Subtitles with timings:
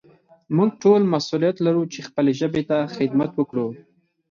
[0.55, 3.67] موږ ټول مسؤليت لرو چې خپلې ژبې ته خدمت وکړو.